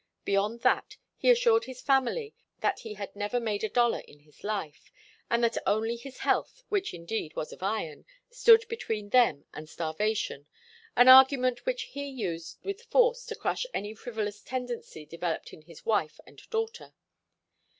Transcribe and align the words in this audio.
Beyond 0.25 0.61
that 0.61 0.97
he 1.15 1.29
assured 1.29 1.65
his 1.65 1.79
family 1.83 2.33
that 2.61 2.79
he 2.79 2.95
had 2.95 3.15
never 3.15 3.39
made 3.39 3.63
a 3.63 3.69
dollar 3.69 3.99
in 3.99 4.21
his 4.21 4.43
life, 4.43 4.91
and 5.29 5.43
that 5.43 5.59
only 5.67 5.95
his 5.95 6.17
health, 6.17 6.63
which 6.69 6.91
indeed 6.91 7.35
was 7.35 7.53
of 7.53 7.61
iron, 7.61 8.07
stood 8.27 8.67
between 8.67 9.09
them 9.09 9.45
and 9.53 9.69
starvation, 9.69 10.47
an 10.95 11.07
argument 11.07 11.67
which 11.67 11.83
he 11.83 12.07
used 12.07 12.57
with 12.63 12.81
force 12.81 13.27
to 13.27 13.35
crush 13.35 13.67
any 13.75 13.93
frivolous 13.93 14.41
tendency 14.41 15.05
developed 15.05 15.53
in 15.53 15.61
his 15.61 15.85
wife 15.85 16.19
and 16.25 16.41
daughter. 16.49 16.95